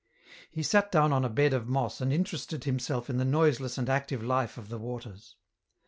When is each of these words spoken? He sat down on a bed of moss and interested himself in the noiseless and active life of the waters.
He 0.49 0.63
sat 0.63 0.91
down 0.91 1.13
on 1.13 1.23
a 1.23 1.29
bed 1.29 1.53
of 1.53 1.67
moss 1.69 2.01
and 2.01 2.11
interested 2.11 2.63
himself 2.63 3.07
in 3.07 3.17
the 3.17 3.23
noiseless 3.23 3.77
and 3.77 3.87
active 3.87 4.23
life 4.23 4.57
of 4.57 4.67
the 4.69 4.79
waters. 4.79 5.35